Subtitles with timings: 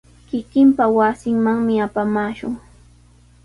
[0.29, 2.53] Kikinpa wasinmanmi apamaashun.